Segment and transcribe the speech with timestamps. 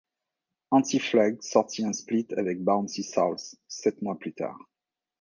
[0.71, 4.57] Anti-Flag sortit un split avec Bouncing Souls sept mois plus tard.